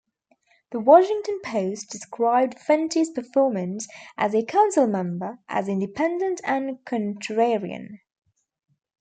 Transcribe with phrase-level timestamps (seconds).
[0.71, 7.99] "The Washington Post" described Fenty's performance as a Council member as "independent" and "contrarian".